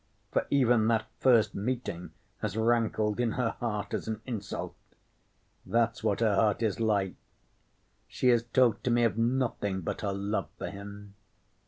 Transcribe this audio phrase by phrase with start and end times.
[0.31, 2.09] For even that first meeting
[2.39, 7.13] has rankled in her heart as an insult—that's what her heart is like!
[8.07, 11.13] She has talked to me of nothing but her love for him.